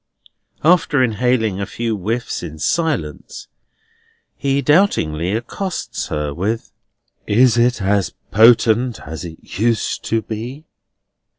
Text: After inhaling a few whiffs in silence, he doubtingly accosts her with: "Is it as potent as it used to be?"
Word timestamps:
After 0.63 1.03
inhaling 1.03 1.61
a 1.61 1.67
few 1.67 1.95
whiffs 1.95 2.41
in 2.41 2.57
silence, 2.57 3.47
he 4.35 4.59
doubtingly 4.59 5.31
accosts 5.33 6.07
her 6.07 6.33
with: 6.33 6.71
"Is 7.27 7.55
it 7.55 7.83
as 7.83 8.09
potent 8.31 9.01
as 9.01 9.23
it 9.23 9.59
used 9.59 10.03
to 10.05 10.23
be?" 10.23 10.65